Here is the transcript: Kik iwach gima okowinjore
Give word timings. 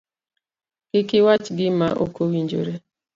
Kik 0.89 1.09
iwach 1.19 1.47
gima 1.57 1.87
okowinjore 2.03 2.73